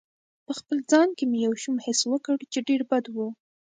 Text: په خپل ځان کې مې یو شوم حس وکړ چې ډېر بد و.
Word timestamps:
په 0.45 0.51
خپل 0.59 0.77
ځان 0.91 1.09
کې 1.17 1.23
مې 1.29 1.37
یو 1.45 1.53
شوم 1.63 1.75
حس 1.85 1.99
وکړ 2.11 2.35
چې 2.51 2.59
ډېر 2.69 2.81
بد 2.91 3.05
و. 3.15 3.17